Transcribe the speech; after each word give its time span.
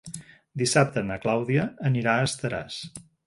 Dissabte 0.61 1.03
na 1.09 1.17
Clàudia 1.27 1.67
anirà 1.91 2.17
a 2.21 2.25
Estaràs. 2.31 2.81